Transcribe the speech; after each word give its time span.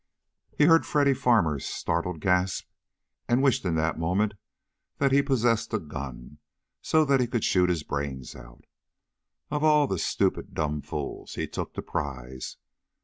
He 0.57 0.63
heard 0.65 0.83
Freddy 0.83 1.13
Farmer's 1.13 1.63
startled 1.63 2.21
gasp, 2.21 2.67
and 3.29 3.43
wished 3.43 3.63
in 3.65 3.75
that 3.75 3.99
moment 3.99 4.33
that 4.97 5.11
he 5.11 5.21
possessed 5.21 5.75
a 5.75 5.79
gun 5.79 6.39
so 6.81 7.05
that 7.05 7.19
he 7.19 7.27
could 7.27 7.43
shoot 7.43 7.69
his 7.69 7.83
brains 7.83 8.35
out. 8.35 8.65
Of 9.51 9.63
all 9.63 9.85
the 9.85 9.99
stupid, 9.99 10.55
dumb 10.55 10.81
fools, 10.81 11.35
he 11.35 11.45
took 11.47 11.75
the 11.75 11.83
prize. 11.83 12.57